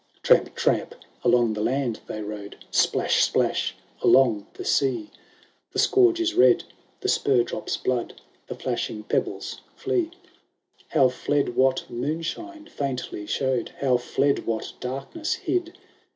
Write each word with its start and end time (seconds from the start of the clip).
Tramp! 0.23 0.55
tramp! 0.55 0.95
along 1.23 1.53
the 1.53 1.61
land 1.61 1.99
they 2.07 2.23
rode, 2.23 2.55
Splash! 2.71 3.21
splash! 3.23 3.75
along 4.01 4.47
the 4.55 4.65
sea; 4.65 5.11
The 5.73 5.77
scourge 5.77 6.19
is 6.19 6.33
red, 6.33 6.63
the 7.01 7.07
spur 7.07 7.43
drops 7.43 7.77
blood, 7.77 8.19
The 8.47 8.55
flashing 8.55 9.03
pebbles 9.03 9.61
flee. 9.75 10.05
LEV 10.09 10.13
How 10.87 11.09
fled 11.09 11.55
what 11.55 11.87
moonshine 11.87 12.65
faintly 12.65 13.27
showed! 13.27 13.73
How 13.79 13.97
fled 13.97 14.47
what 14.47 14.73
darkness 14.79 15.35
hid 15.35 15.77